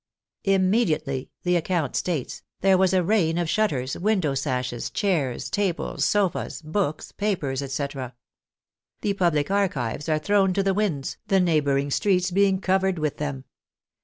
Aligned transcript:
"Immediately," 0.45 1.29
the 1.43 1.55
account 1.55 1.95
states," 1.95 2.41
there 2.61 2.75
was 2.75 2.91
a 2.91 3.03
rain 3.03 3.37
of 3.37 3.47
shutters, 3.47 3.95
window 3.95 4.33
sashes, 4.33 4.89
chairs, 4.89 5.47
tables, 5.47 6.05
sofas, 6.05 6.59
books, 6.63 7.11
papers, 7.11 7.61
etc." 7.61 8.15
The 9.01 9.13
public 9.13 9.51
archives 9.51 10.09
are 10.09 10.17
thrown 10.17 10.53
to 10.53 10.63
the 10.63 10.73
winds, 10.73 11.17
the 11.27 11.39
neighboring 11.39 11.91
streets 11.91 12.31
being 12.31 12.59
covered 12.59 12.97
with 12.97 13.17
them. 13.17 13.43